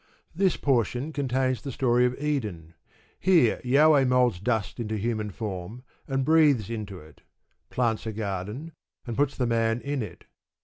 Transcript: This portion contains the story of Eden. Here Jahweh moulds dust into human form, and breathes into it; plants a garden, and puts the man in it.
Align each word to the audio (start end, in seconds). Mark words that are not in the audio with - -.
This 0.33 0.57
portion 0.57 1.13
contains 1.13 1.61
the 1.61 1.71
story 1.71 2.05
of 2.07 2.17
Eden. 2.19 2.73
Here 3.19 3.61
Jahweh 3.63 4.05
moulds 4.05 4.39
dust 4.39 4.79
into 4.79 4.97
human 4.97 5.29
form, 5.29 5.83
and 6.07 6.25
breathes 6.25 6.71
into 6.71 6.99
it; 6.99 7.21
plants 7.69 8.07
a 8.07 8.11
garden, 8.11 8.71
and 9.05 9.15
puts 9.15 9.35
the 9.37 9.45
man 9.45 9.79
in 9.79 10.01
it. 10.01 10.25